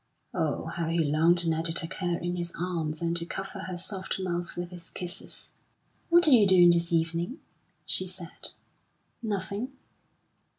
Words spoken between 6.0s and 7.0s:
"What are you doing this